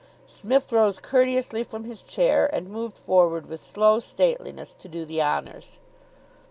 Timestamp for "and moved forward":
2.51-3.45